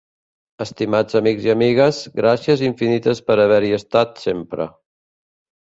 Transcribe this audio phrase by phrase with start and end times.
[0.63, 4.71] Estimats amics i amigues, gràcies infinites per haver-hi estat sempre.